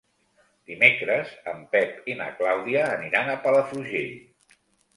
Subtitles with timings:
[0.71, 4.13] Dimecres en Pep i na Clàudia aniran a Palafrugell.